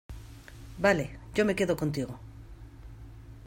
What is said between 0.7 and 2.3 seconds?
vale, yo me quedo contigo.